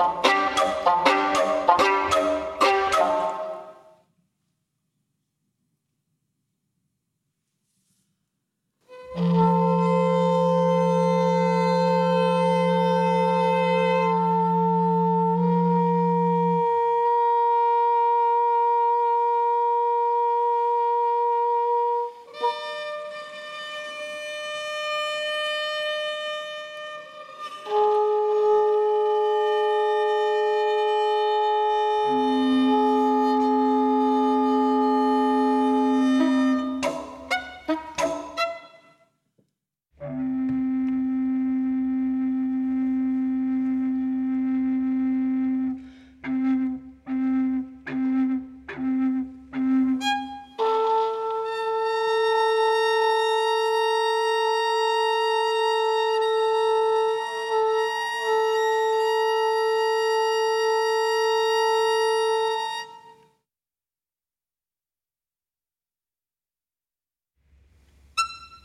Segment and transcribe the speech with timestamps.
[0.00, 0.29] 다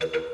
[0.00, 0.27] you